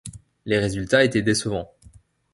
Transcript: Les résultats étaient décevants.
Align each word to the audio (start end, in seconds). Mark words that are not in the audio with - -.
Les 0.45 0.57
résultats 0.57 1.03
étaient 1.05 1.21
décevants. 1.21 1.69